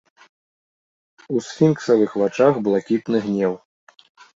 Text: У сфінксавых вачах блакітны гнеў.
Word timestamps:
У 1.35 1.43
сфінксавых 1.49 2.19
вачах 2.25 2.53
блакітны 2.67 3.17
гнеў. 3.31 3.53